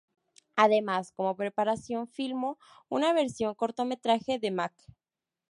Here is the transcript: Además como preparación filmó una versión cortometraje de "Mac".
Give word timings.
Además 0.55 1.11
como 1.11 1.35
preparación 1.35 2.07
filmó 2.07 2.57
una 2.89 3.13
versión 3.13 3.53
cortometraje 3.53 4.39
de 4.39 4.49
"Mac". 4.49 4.73